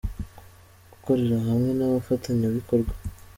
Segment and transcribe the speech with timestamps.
[0.91, 2.93] gukorera hamwe n’abafatanyabikorwa.